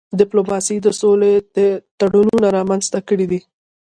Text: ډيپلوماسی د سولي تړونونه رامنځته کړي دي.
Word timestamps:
ډيپلوماسی 0.19 0.75
د 0.81 0.87
سولي 0.99 1.33
تړونونه 1.99 2.47
رامنځته 2.57 2.99
کړي 3.09 3.25
دي. 3.31 3.39